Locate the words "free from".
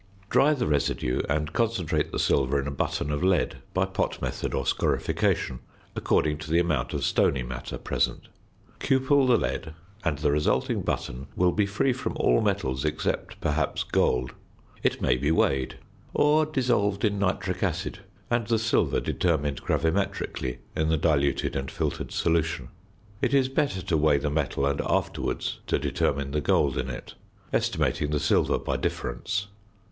11.67-12.17